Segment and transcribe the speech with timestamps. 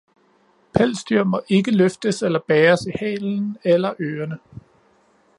[0.73, 4.37] Pelsdyr må ikke løftes eller bæres i halen eller ørene.